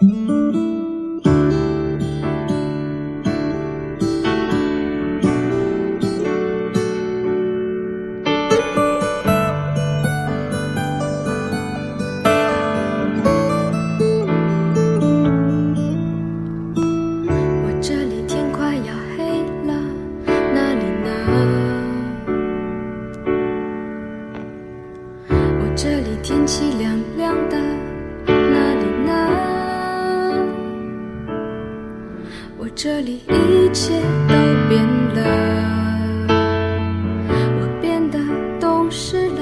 [0.00, 0.35] 我
[32.78, 33.94] 这里一切
[34.28, 34.34] 都
[34.68, 34.84] 变
[35.14, 35.18] 了，
[37.58, 38.18] 我变得
[38.60, 39.40] 懂事了，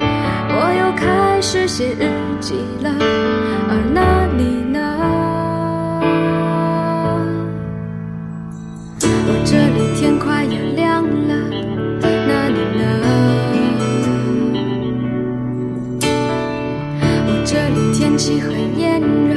[0.00, 2.08] 我又开始写日
[2.40, 2.90] 记了，
[3.68, 4.80] 而那里呢？
[9.02, 11.34] 我这里天快要亮了，
[12.00, 12.82] 那里呢？
[17.26, 19.36] 我这里天气很炎热，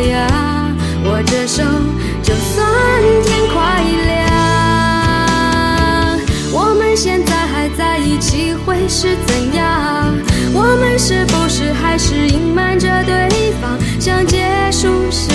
[8.55, 10.13] 会是怎样？
[10.53, 15.29] 我们是不是还是隐瞒着对方，像结束时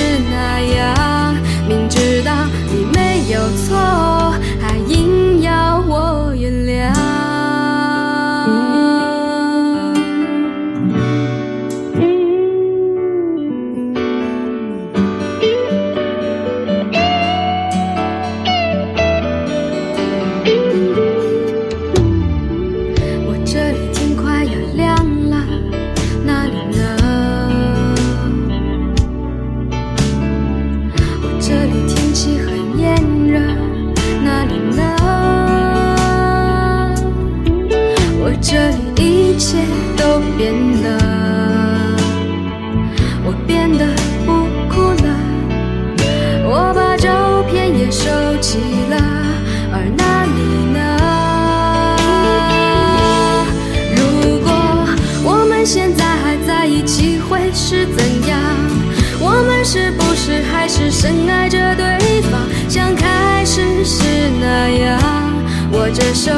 [65.97, 66.31] 着手，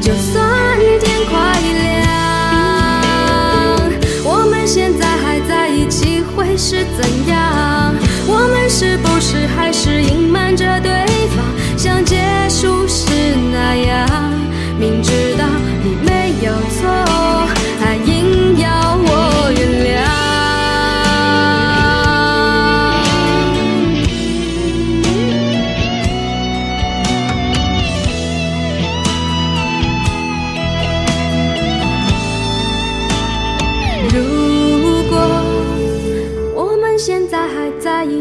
[0.00, 1.34] 就算天快
[1.82, 2.06] 亮。
[4.22, 7.92] 我们现在还在一起，会是怎样？
[8.28, 10.90] 我们是不是还是隐瞒着对